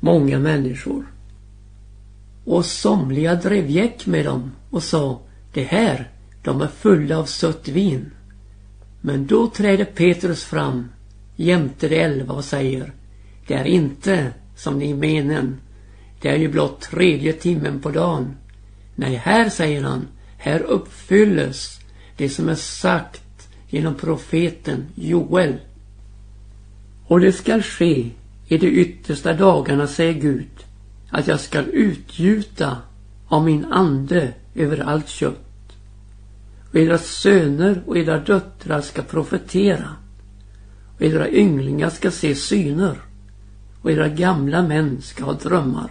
många 0.00 0.38
människor. 0.38 1.04
Och 2.50 2.64
somliga 2.64 3.34
drev 3.34 3.70
gäck 3.70 4.06
med 4.06 4.24
dem 4.24 4.52
och 4.70 4.82
sa 4.82 5.20
Det 5.52 5.64
här, 5.64 6.10
de 6.42 6.62
är 6.62 6.66
fulla 6.66 7.18
av 7.18 7.24
sött 7.24 7.68
vin. 7.68 8.10
Men 9.00 9.26
då 9.26 9.46
trädde 9.46 9.84
Petrus 9.84 10.44
fram 10.44 10.88
jämte 11.36 11.88
de 11.88 12.00
elva 12.00 12.34
och 12.34 12.44
säger 12.44 12.92
Det 13.46 13.54
är 13.54 13.64
inte 13.64 14.32
som 14.56 14.78
ni 14.78 14.94
menen. 14.94 15.60
Det 16.20 16.28
är 16.28 16.36
ju 16.36 16.48
blott 16.48 16.80
tredje 16.80 17.32
timmen 17.32 17.80
på 17.80 17.90
dagen. 17.90 18.36
Nej, 18.94 19.14
här 19.14 19.48
säger 19.48 19.82
han, 19.82 20.08
här 20.38 20.60
uppfylles 20.60 21.80
det 22.16 22.28
som 22.28 22.48
är 22.48 22.54
sagt 22.54 23.48
genom 23.68 23.94
profeten 23.94 24.86
Joel. 24.94 25.56
Och 27.06 27.20
det 27.20 27.32
skall 27.32 27.62
ske 27.62 28.10
i 28.46 28.58
de 28.58 28.66
yttersta 28.66 29.32
dagarna, 29.32 29.86
säger 29.86 30.12
Gud, 30.12 30.48
att 31.10 31.26
jag 31.26 31.40
skall 31.40 31.64
utgjuta 31.64 32.76
av 33.28 33.44
min 33.44 33.64
ande 33.64 34.32
över 34.54 34.78
allt 34.78 35.08
kött. 35.08 35.44
Och 36.70 36.76
era 36.76 36.98
söner 36.98 37.82
och 37.86 37.98
era 37.98 38.18
döttrar 38.18 38.80
ska 38.80 39.02
profetera. 39.02 39.88
Och 40.96 41.02
era 41.02 41.28
ynglingar 41.28 41.90
ska 41.90 42.10
se 42.10 42.34
syner. 42.34 42.98
Och 43.82 43.90
era 43.90 44.08
gamla 44.08 44.62
män 44.62 45.02
ska 45.02 45.24
ha 45.24 45.32
drömmar. 45.32 45.90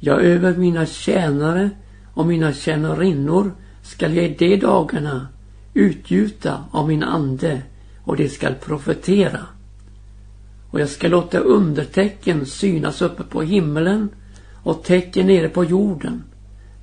Ja, 0.00 0.20
över 0.20 0.56
mina 0.56 0.86
tjänare 0.86 1.70
och 2.14 2.26
mina 2.26 2.52
tjänarinnor 2.52 3.52
skall 3.82 4.14
jag 4.14 4.24
i 4.24 4.34
de 4.38 4.56
dagarna 4.56 5.28
utgjuta 5.74 6.64
av 6.70 6.88
min 6.88 7.02
ande 7.02 7.62
och 8.04 8.16
de 8.16 8.28
skall 8.28 8.54
profetera. 8.54 9.40
Och 10.72 10.80
jag 10.80 10.88
skall 10.88 11.10
låta 11.10 11.38
undertecken 11.38 12.46
synas 12.46 13.02
uppe 13.02 13.22
på 13.22 13.42
himmelen 13.42 14.08
och 14.62 14.82
tecken 14.84 15.26
nere 15.26 15.48
på 15.48 15.64
jorden, 15.64 16.24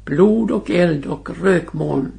blod 0.05 0.51
och 0.51 0.69
eld 0.69 1.05
och 1.05 1.29
rökmoln. 1.41 2.12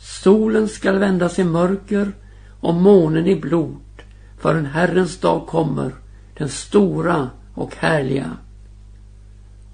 Solen 0.00 0.68
skall 0.68 0.98
vändas 0.98 1.38
i 1.38 1.44
mörker 1.44 2.12
och 2.60 2.74
månen 2.74 3.26
i 3.26 3.36
blod, 3.36 4.02
för 4.38 4.54
en 4.54 4.66
Herrens 4.66 5.18
dag 5.18 5.46
kommer, 5.46 5.92
den 6.38 6.48
stora 6.48 7.30
och 7.54 7.74
härliga. 7.76 8.30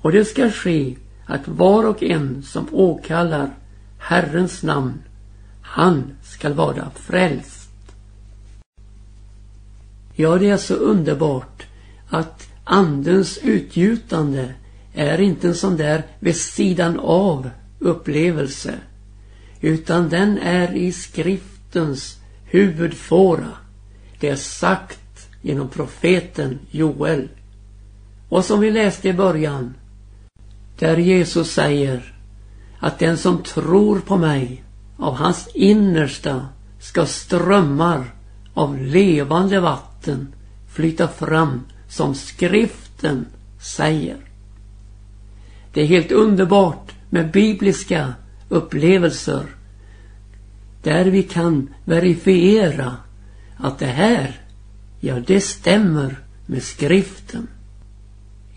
Och 0.01 0.13
det 0.13 0.25
skall 0.25 0.51
ske 0.51 0.97
att 1.27 1.49
var 1.49 1.87
och 1.87 2.03
en 2.03 2.43
som 2.43 2.67
åkallar 2.73 3.51
Herrens 3.99 4.63
namn, 4.63 5.03
han 5.63 6.03
skall 6.23 6.53
vara 6.53 6.91
frälst. 6.95 7.58
Ja, 10.21 10.39
det 10.39 10.51
är 10.51 10.57
så 10.57 10.75
underbart 10.75 11.67
att 12.09 12.49
Andens 12.65 13.39
utgjutande 13.39 14.55
är 14.95 15.21
inte 15.21 15.49
en 15.49 15.55
sån 15.55 15.77
där 15.77 16.03
vid 16.21 16.37
sidan 16.37 16.99
av 16.99 17.51
upplevelse. 17.79 18.75
Utan 19.61 20.09
den 20.09 20.39
är 20.39 20.77
i 20.77 20.93
skriftens 20.93 22.17
huvudfåra. 22.45 23.51
Det 24.21 24.29
är 24.29 24.37
sagt 24.37 25.29
genom 25.43 25.69
profeten 25.69 26.59
Joel. 26.71 27.29
Och 28.29 28.45
som 28.45 28.61
vi 28.61 28.71
läste 28.71 29.09
i 29.09 29.13
början. 29.13 29.75
Där 30.79 30.97
Jesus 30.97 31.53
säger 31.53 32.15
att 32.81 32.99
den 32.99 33.17
som 33.17 33.43
tror 33.43 34.01
på 34.01 34.17
mig 34.17 34.65
av 34.97 35.15
hans 35.15 35.49
innersta 35.55 36.49
ska 36.79 37.07
strömmar 37.07 38.18
av 38.59 38.79
levande 38.79 39.61
vatten 39.61 40.35
flyta 40.69 41.09
fram 41.09 41.61
som 41.89 42.15
skriften 42.15 43.27
säger. 43.61 44.17
Det 45.73 45.83
är 45.83 45.87
helt 45.87 46.13
underbart 46.13 46.93
med 47.11 47.31
bibliska 47.31 48.15
upplevelser 48.49 49.47
där 50.83 51.05
vi 51.05 51.23
kan 51.23 51.75
verifiera 51.85 52.97
att 53.57 53.79
det 53.79 53.87
här, 53.87 54.41
ja 55.01 55.21
det 55.27 55.41
stämmer 55.41 56.19
med 56.47 56.63
skriften. 56.63 57.47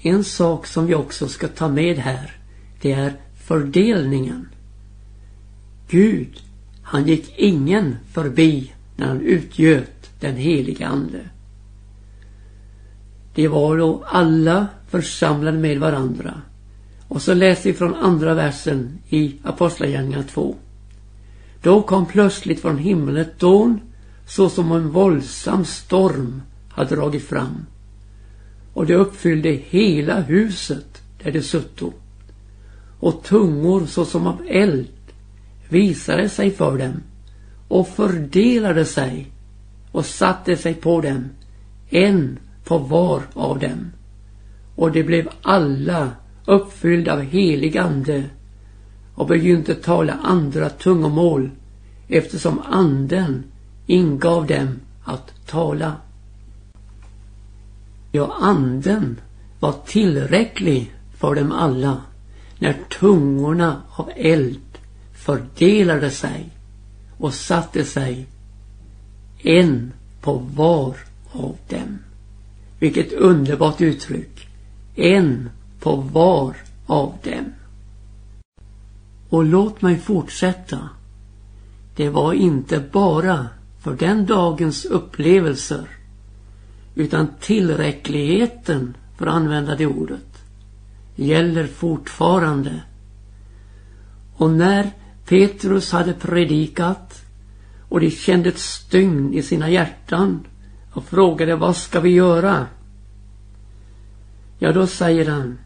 En 0.02 0.24
sak 0.24 0.68
som 0.68 0.86
vi 0.86 0.96
också 0.96 1.28
ska 1.28 1.48
ta 1.48 1.68
med 1.68 1.98
här, 1.98 2.36
det 2.82 2.92
är 2.92 3.14
fördelningen. 3.44 4.50
Gud, 5.90 6.42
han 6.82 7.08
gick 7.08 7.34
ingen 7.38 7.98
förbi 8.14 8.72
när 9.02 9.08
han 9.08 9.22
utgöt 9.22 10.01
den 10.22 10.36
heliga 10.36 10.88
Ande. 10.88 11.20
De 13.36 13.48
var 13.48 13.78
då 13.78 14.04
alla 14.08 14.68
församlade 14.90 15.58
med 15.58 15.80
varandra. 15.80 16.42
Och 17.08 17.22
så 17.22 17.34
läser 17.34 17.64
vi 17.64 17.78
från 17.78 17.96
andra 17.96 18.34
versen 18.34 19.00
i 19.10 19.36
Apostlagärningarna 19.44 20.24
2. 20.24 20.56
Då 21.62 21.82
kom 21.82 22.06
plötsligt 22.06 22.62
från 22.62 22.78
himlen 22.78 23.18
ett 23.18 23.40
dån 23.40 23.82
såsom 24.26 24.72
en 24.72 24.90
våldsam 24.90 25.66
storm 25.66 26.42
hade 26.70 26.96
dragit 26.96 27.24
fram. 27.24 27.66
Och 28.74 28.86
det 28.86 28.96
uppfyllde 28.96 29.50
hela 29.50 30.22
huset 30.22 31.02
där 31.24 31.32
det 31.32 31.42
sutto. 31.42 31.94
Och 33.00 33.24
tungor 33.24 33.86
såsom 33.86 34.28
av 34.28 34.42
eld 34.48 34.88
visade 35.70 36.30
sig 36.30 36.52
för 36.52 36.78
dem 36.78 37.04
och 37.68 37.88
fördelade 37.88 38.86
sig 38.86 39.32
och 39.92 40.06
satte 40.06 40.58
sig 40.58 40.74
på 40.74 41.02
dem, 41.02 41.30
en 41.90 42.40
på 42.64 42.78
var 42.78 43.22
av 43.34 43.60
dem. 43.60 43.92
Och 44.76 44.92
de 44.92 45.04
blev 45.04 45.30
alla 45.42 46.10
uppfyllda 46.46 47.14
av 47.14 47.22
helig 47.22 47.78
ande 47.78 48.24
och 49.16 49.28
begynte 49.28 49.76
tala 49.76 50.14
andra 50.14 50.70
tungomål 50.70 51.50
eftersom 52.08 52.60
anden 52.60 53.44
ingav 53.86 54.48
dem 54.48 54.80
att 55.04 55.48
tala. 55.48 55.96
Ja, 58.12 58.38
anden 58.42 59.20
var 59.60 59.76
tillräcklig 59.86 60.94
för 61.18 61.36
dem 61.36 61.52
alla 61.52 62.02
när 62.60 62.78
tungorna 63.00 63.82
av 63.96 64.10
eld 64.16 64.60
fördelade 65.14 66.10
sig 66.10 66.50
och 67.18 67.34
satte 67.34 67.86
sig 67.86 68.28
en 69.44 69.94
på 70.22 70.34
var 70.38 70.96
av 71.32 71.58
dem. 71.70 72.00
Vilket 72.80 73.14
underbart 73.14 73.82
uttryck. 73.82 74.48
En 74.96 75.50
på 75.80 75.96
var 75.96 76.56
av 76.86 77.18
dem. 77.24 77.54
Och 79.30 79.46
låt 79.46 79.82
mig 79.82 80.00
fortsätta. 80.00 80.90
Det 81.96 82.10
var 82.10 82.34
inte 82.34 82.84
bara 82.92 83.48
för 83.80 83.96
den 83.96 84.26
dagens 84.26 84.86
upplevelser 84.86 85.88
utan 86.96 87.28
tillräckligheten, 87.40 88.98
för 89.18 89.28
att 89.28 89.34
använda 89.34 89.76
det 89.76 89.86
ordet, 89.86 90.44
gäller 91.16 91.68
fortfarande. 91.68 92.82
Och 94.36 94.50
när 94.50 94.92
Petrus 95.26 95.92
hade 95.92 96.14
predikat 96.14 97.22
och 97.92 98.00
de 98.00 98.10
kände 98.10 98.50
ett 98.50 98.60
stygn 98.60 99.34
i 99.34 99.42
sina 99.42 99.70
hjärtan 99.70 100.48
och 100.92 101.06
frågade 101.06 101.56
vad 101.56 101.78
ska 101.78 102.00
vi 102.00 102.10
göra? 102.10 102.66
Ja, 104.60 104.72
då 104.72 104.88
säger 104.88 105.30
han 105.30 105.58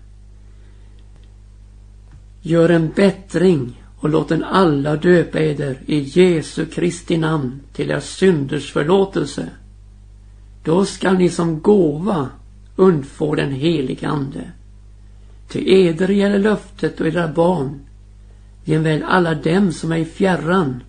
Gör 2.41 2.69
en 2.69 2.91
bättring 2.95 3.83
och 3.97 4.09
låt 4.09 4.31
en 4.31 4.43
alla 4.43 4.95
döpa 4.95 5.39
eder 5.39 5.77
i 5.85 5.99
Jesu 5.99 6.65
Kristi 6.65 7.17
namn 7.17 7.59
till 7.73 7.91
er 7.91 7.99
synders 7.99 8.71
förlåtelse. 8.71 9.49
Då 10.63 10.85
skall 10.85 11.17
ni 11.17 11.29
som 11.29 11.61
gåva 11.61 12.29
undfå 12.75 13.35
den 13.35 13.51
helige 13.51 14.07
Ande. 14.07 14.51
Till 15.47 15.67
eder 15.67 16.07
gäller 16.07 16.39
löftet 16.39 17.01
och 17.01 17.07
era 17.07 17.27
barn, 17.27 17.79
jämväl 18.63 19.03
alla 19.03 19.35
dem 19.35 19.71
som 19.71 19.91
är 19.91 19.97
i 19.97 20.05
fjärran, 20.05 20.83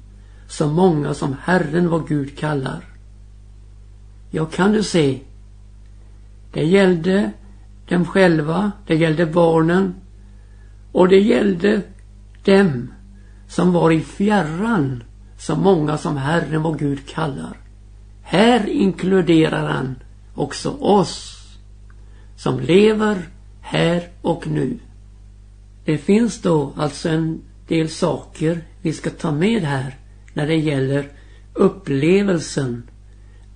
så 0.48 0.68
många 0.68 1.14
som 1.14 1.36
Herren 1.42 1.88
vår 1.88 2.02
Gud 2.08 2.38
kallar. 2.38 2.84
Ja, 4.30 4.46
kan 4.46 4.72
du 4.72 4.82
se? 4.82 5.20
Det 6.52 6.64
gällde 6.64 7.32
dem 7.88 8.04
själva, 8.04 8.72
det 8.86 8.96
gällde 8.96 9.26
barnen 9.26 9.94
och 10.92 11.08
det 11.08 11.20
gällde 11.20 11.82
dem 12.44 12.92
som 13.48 13.72
var 13.72 13.90
i 13.90 14.00
fjärran, 14.00 15.02
så 15.38 15.56
många 15.56 15.98
som 15.98 16.16
Herren 16.16 16.62
vår 16.62 16.74
Gud 16.74 17.08
kallar. 17.08 17.56
Här 18.22 18.68
inkluderar 18.68 19.68
han 19.68 19.96
också 20.34 20.70
oss 20.70 21.42
som 22.36 22.60
lever 22.60 23.28
här 23.60 24.08
och 24.22 24.46
nu. 24.46 24.78
Det 25.84 25.98
finns 25.98 26.42
då 26.42 26.72
alltså 26.76 27.08
en 27.08 27.40
del 27.68 27.88
saker 27.88 28.64
vi 28.82 28.92
ska 28.92 29.10
ta 29.10 29.32
med 29.32 29.62
här 29.62 29.94
när 30.36 30.46
det 30.46 30.56
gäller 30.56 31.08
upplevelsen, 31.52 32.82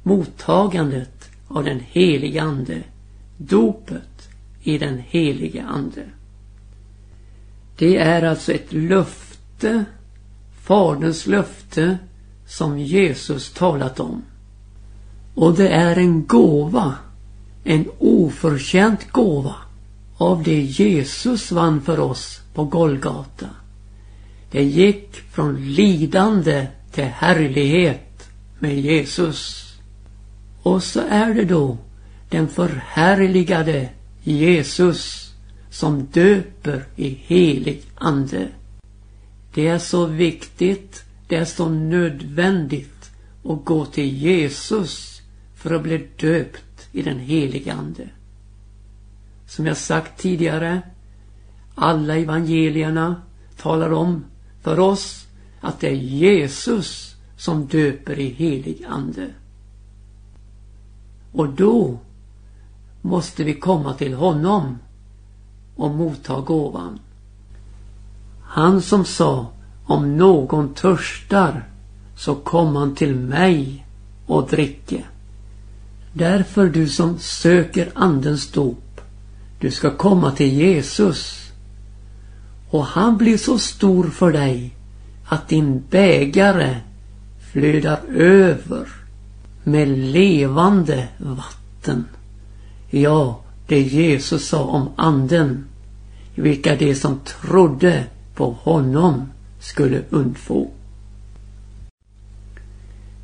mottagandet 0.03 1.31
av 1.49 1.65
den 1.65 1.81
helige 1.81 2.43
Ande, 2.43 2.83
dopet 3.37 4.29
i 4.63 4.79
den 4.79 4.99
helige 4.99 5.65
Ande. 5.65 6.03
Det 7.79 7.97
är 7.97 8.23
alltså 8.23 8.53
ett 8.53 8.73
löfte, 8.73 9.85
Faderns 10.63 11.27
löfte, 11.27 11.99
som 12.47 12.79
Jesus 12.79 13.53
talat 13.53 14.01
om. 14.01 14.23
Och 15.35 15.55
det 15.55 15.69
är 15.69 15.97
en 15.97 16.27
gåva, 16.27 16.95
en 17.65 17.85
oförtjänt 17.99 19.13
gåva 19.13 19.55
av 20.17 20.43
det 20.43 20.61
Jesus 20.61 21.53
vann 21.53 21.81
för 21.81 22.01
oss 22.01 22.41
på 22.55 22.65
Golgata. 22.65 23.47
Det 24.51 24.65
gick 24.65 25.17
från 25.17 25.73
lidande 25.75 26.67
till 26.91 27.05
härlighet 27.05 28.31
med 28.59 28.81
Jesus. 28.81 29.67
Och 30.63 30.83
så 30.83 31.01
är 31.01 31.35
det 31.35 31.45
då 31.45 31.79
den 32.29 32.49
förhärligade 32.49 33.89
Jesus 34.23 35.33
som 35.71 36.09
döper 36.13 36.85
i 36.97 37.09
helig 37.09 37.83
ande. 37.95 38.49
Det 39.55 39.67
är 39.69 39.79
så 39.79 40.07
viktigt, 40.07 41.05
det 41.29 41.37
är 41.37 41.45
så 41.45 41.69
nödvändigt 41.69 43.11
att 43.45 43.65
gå 43.65 43.85
till 43.85 44.17
Jesus 44.17 45.21
för 45.55 45.75
att 45.75 45.83
bli 45.83 46.09
döpt 46.17 46.89
i 46.93 47.03
den 47.03 47.19
helige 47.19 47.73
ande. 47.73 48.09
Som 49.47 49.67
jag 49.67 49.77
sagt 49.77 50.21
tidigare, 50.21 50.83
alla 51.75 52.17
evangelierna 52.17 53.23
talar 53.57 53.93
om 53.93 54.25
för 54.63 54.79
oss 54.79 55.27
att 55.61 55.81
det 55.81 55.89
är 55.89 55.95
Jesus 55.95 57.17
som 57.37 57.67
döper 57.67 58.19
i 58.19 58.29
helig 58.29 58.85
ande. 58.89 59.27
Och 61.33 61.49
då 61.49 61.99
måste 63.01 63.45
vi 63.45 63.55
komma 63.55 63.95
till 63.95 64.15
honom 64.15 64.79
och 65.77 65.91
motta 65.91 66.41
gåvan. 66.41 66.99
Han 68.43 68.83
som 68.83 69.05
sa 69.05 69.47
om 69.87 70.17
någon 70.17 70.75
törstar 70.75 71.69
så 72.17 72.35
kom 72.35 72.77
han 72.77 72.95
till 72.95 73.15
mig 73.15 73.87
och 74.27 74.49
dricke. 74.49 75.05
Därför 76.13 76.69
du 76.69 76.89
som 76.89 77.19
söker 77.19 77.93
andens 77.95 78.53
dop, 78.53 79.01
du 79.61 79.71
ska 79.71 79.97
komma 79.97 80.33
till 80.33 80.53
Jesus. 80.53 81.50
Och 82.71 82.85
han 82.85 83.17
blir 83.17 83.37
så 83.37 83.59
stor 83.59 84.05
för 84.05 84.33
dig 84.33 84.75
att 85.25 85.49
din 85.49 85.83
bägare 85.91 86.77
flödar 87.53 88.01
över 88.15 88.89
med 89.65 89.89
levande 89.89 91.09
vatten. 91.19 92.05
Ja, 92.91 93.41
det 93.67 93.81
Jesus 93.81 94.49
sa 94.49 94.65
om 94.65 94.89
anden, 94.97 95.65
vilka 96.35 96.77
de 96.77 96.95
som 96.95 97.21
trodde 97.25 98.05
på 98.35 98.51
honom 98.51 99.23
skulle 99.61 100.03
undfå. 100.11 100.71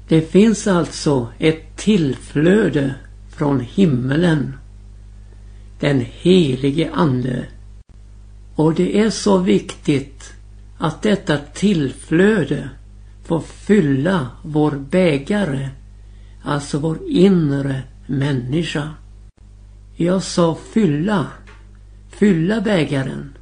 Det 0.08 0.20
finns 0.20 0.66
alltså 0.66 1.28
ett 1.38 1.76
tillflöde 1.76 2.94
från 3.36 3.60
himmelen, 3.60 4.54
den 5.80 6.04
helige 6.10 6.90
Ande. 6.94 7.46
Och 8.56 8.74
det 8.74 8.98
är 8.98 9.10
så 9.10 9.38
viktigt 9.38 10.32
att 10.78 11.02
detta 11.02 11.38
tillflöde 11.38 12.70
får 13.24 13.40
fylla 13.40 14.28
vår 14.42 14.70
bägare, 14.70 15.68
alltså 16.42 16.78
vår 16.78 16.98
inre 17.08 17.82
människa. 18.06 18.90
Jag 19.96 20.22
sa 20.22 20.58
fylla, 20.72 21.26
fylla 22.08 22.60
bägaren. 22.60 23.36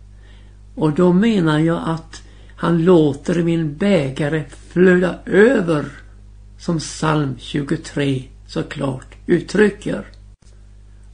Och 0.74 0.92
då 0.92 1.12
menar 1.12 1.58
jag 1.58 1.82
att 1.84 2.22
han 2.56 2.84
låter 2.84 3.42
min 3.42 3.76
bägare 3.76 4.44
flöda 4.68 5.18
över 5.26 5.84
som 6.58 6.78
psalm 6.78 7.34
23 7.38 8.24
såklart 8.46 9.14
uttrycker. 9.26 10.06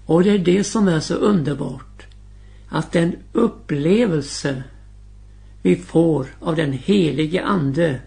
Och 0.07 0.25
det 0.25 0.31
är 0.31 0.39
det 0.39 0.65
som 0.65 0.89
är 0.89 1.01
så 1.01 1.15
underbart. 1.15 1.90
Att 2.73 2.93
den 2.93 3.17
upplevelse 3.33 4.63
vi 5.63 5.77
får 5.77 6.27
av 6.41 6.57
den 6.57 6.73
helige 6.73 7.45
Ande 7.45 8.01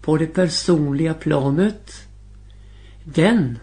på 0.00 0.16
det 0.16 0.26
personliga 0.26 1.14
planet. 1.14 1.92
Den, 3.04 3.58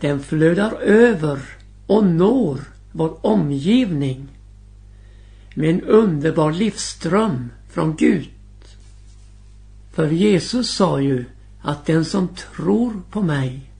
den 0.00 0.20
flödar 0.20 0.72
över 0.80 1.40
och 1.86 2.04
når 2.04 2.60
vår 2.92 3.26
omgivning 3.26 4.28
med 5.54 5.70
en 5.70 5.82
underbar 5.82 6.52
livsström 6.52 7.50
från 7.68 7.96
Gud. 7.96 8.28
För 9.92 10.08
Jesus 10.10 10.74
sa 10.74 11.00
ju 11.00 11.24
att 11.62 11.86
den 11.86 12.04
som 12.04 12.28
tror 12.28 13.02
på 13.10 13.22
mig 13.22 13.70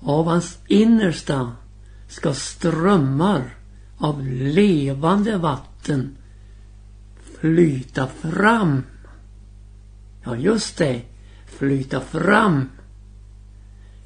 av 0.00 0.26
hans 0.26 0.58
innersta 0.66 1.52
ska 2.08 2.34
strömmar 2.34 3.54
av 4.02 4.26
levande 4.26 5.36
vatten 5.36 6.16
flyta 7.40 8.06
fram. 8.06 8.82
Ja, 10.24 10.36
just 10.36 10.78
det. 10.78 11.00
Flyta 11.46 12.00
fram. 12.00 12.68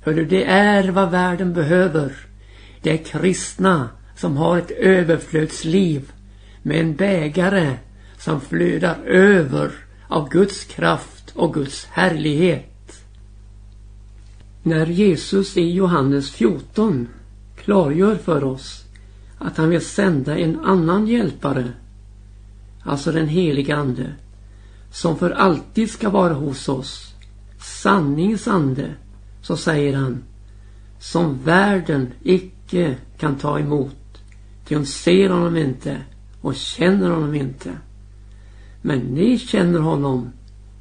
Hördu, 0.05 0.25
det 0.25 0.45
är 0.45 0.89
vad 0.89 1.11
världen 1.11 1.55
behöver. 1.55 2.13
Det 2.83 2.91
är 2.91 3.05
kristna 3.05 3.89
som 4.17 4.37
har 4.37 4.59
ett 4.59 4.71
överflödsliv 4.71 6.13
med 6.63 6.81
en 6.81 6.97
bägare 6.97 7.77
som 8.19 8.41
flödar 8.41 8.97
över 9.07 9.73
av 10.09 10.29
Guds 10.29 10.65
kraft 10.65 11.33
och 11.35 11.55
Guds 11.55 11.85
härlighet. 11.85 13.03
När 14.63 14.87
Jesus 14.87 15.57
i 15.57 15.71
Johannes 15.73 16.31
14 16.31 17.09
klargör 17.57 18.17
för 18.17 18.45
oss 18.45 18.86
att 19.39 19.57
han 19.57 19.71
vill 19.71 19.85
sända 19.85 20.39
en 20.39 20.61
annan 20.61 21.07
hjälpare, 21.07 21.73
alltså 22.83 23.13
den 23.13 23.29
heliga 23.29 23.77
Ande, 23.77 24.13
som 24.91 25.19
för 25.19 25.31
alltid 25.31 25.91
ska 25.91 26.11
vara 26.11 26.35
hos 26.35 26.69
oss, 26.69 27.15
sanningens 27.59 28.49
ande, 28.49 28.95
så 29.43 29.57
säger 29.57 29.97
han, 29.97 30.23
som 30.99 31.39
världen 31.45 32.13
icke 32.23 32.97
kan 33.19 33.37
ta 33.37 33.59
emot, 33.59 34.23
ty 34.69 34.75
hon 34.75 34.87
ser 34.87 35.29
honom 35.31 35.57
inte 35.57 35.97
och 36.41 36.55
känner 36.55 37.11
honom 37.11 37.35
inte. 37.35 37.71
Men 38.83 38.99
ni 38.99 39.39
känner 39.39 39.79
honom, 39.79 40.33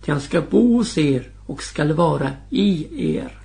ty 0.05 0.11
han 0.11 0.21
ska 0.21 0.41
bo 0.41 0.77
hos 0.77 0.97
er 0.97 1.29
och 1.45 1.63
skall 1.63 1.93
vara 1.93 2.31
i 2.49 2.87
er. 3.15 3.37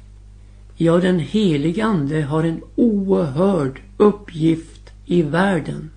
Ja, 0.77 0.99
den 0.99 1.19
helige 1.19 1.85
Ande 1.85 2.23
har 2.23 2.45
en 2.45 2.63
oerhörd 2.77 3.81
uppgift 3.97 4.80
i 5.11 5.23
världen. 5.23 5.91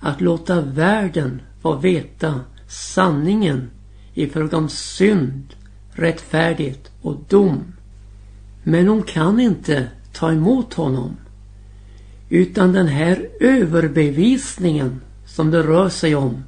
Att 0.00 0.20
låta 0.20 0.60
världen 0.60 1.42
få 1.62 1.76
veta 1.76 2.40
sanningen 2.68 3.70
i 4.14 4.26
fråga 4.26 4.56
om 4.56 4.68
synd, 4.68 5.54
rättfärdighet 5.92 6.90
och 7.02 7.16
dom. 7.28 7.72
Men 8.62 8.88
hon 8.88 9.02
kan 9.02 9.40
inte 9.40 9.88
ta 10.12 10.32
emot 10.32 10.74
honom. 10.74 11.16
Utan 12.28 12.72
den 12.72 12.88
här 12.88 13.28
överbevisningen 13.40 15.00
som 15.26 15.50
det 15.50 15.62
rör 15.62 15.88
sig 15.88 16.14
om 16.14 16.44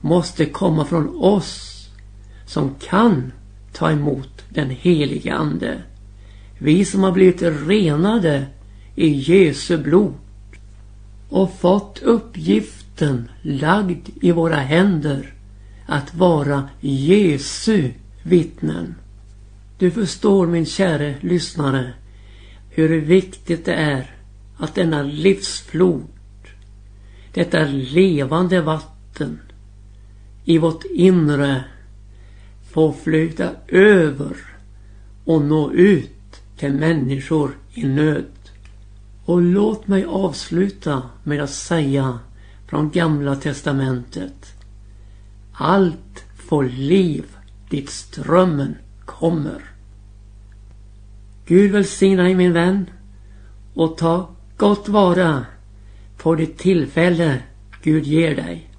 måste 0.00 0.46
komma 0.46 0.84
från 0.84 1.16
oss 1.16 1.86
som 2.46 2.74
kan 2.80 3.32
ta 3.72 3.90
emot 3.90 4.44
den 4.48 4.70
helige 4.70 5.34
Ande. 5.34 5.82
Vi 6.58 6.84
som 6.84 7.02
har 7.02 7.12
blivit 7.12 7.42
renade 7.42 8.46
i 8.94 9.08
Jesu 9.08 9.78
blod 9.78 10.14
och 11.34 11.54
fått 11.54 12.02
uppgiften 12.02 13.28
lagd 13.42 14.08
i 14.22 14.32
våra 14.32 14.56
händer 14.56 15.34
att 15.86 16.14
vara 16.14 16.68
Jesu 16.80 17.90
vittnen. 18.22 18.94
Du 19.78 19.90
förstår 19.90 20.46
min 20.46 20.66
käre 20.66 21.14
lyssnare 21.20 21.92
hur 22.70 23.00
viktigt 23.00 23.64
det 23.64 23.74
är 23.74 24.10
att 24.56 24.74
denna 24.74 25.02
livsflod, 25.02 26.06
detta 27.32 27.64
levande 27.64 28.60
vatten 28.60 29.38
i 30.44 30.58
vårt 30.58 30.84
inre 30.84 31.64
får 32.70 32.92
flyta 32.92 33.50
över 33.68 34.36
och 35.24 35.42
nå 35.42 35.72
ut 35.72 36.42
till 36.56 36.72
människor 36.72 37.50
i 37.74 37.84
nöd. 37.84 38.43
Och 39.24 39.42
låt 39.42 39.88
mig 39.88 40.04
avsluta 40.04 41.02
med 41.22 41.42
att 41.42 41.50
säga 41.50 42.18
från 42.66 42.90
Gamla 42.90 43.36
Testamentet. 43.36 44.54
Allt 45.52 46.24
får 46.48 46.64
liv 46.64 47.24
dit 47.70 47.90
strömmen 47.90 48.76
kommer. 49.04 49.62
Gud 51.46 51.72
välsigna 51.72 52.22
dig 52.22 52.34
min 52.34 52.52
vän 52.52 52.90
och 53.74 53.96
ta 53.96 54.30
gott 54.56 54.88
vara 54.88 55.46
på 56.16 56.34
det 56.34 56.58
tillfälle 56.58 57.42
Gud 57.82 58.04
ger 58.04 58.36
dig. 58.36 58.73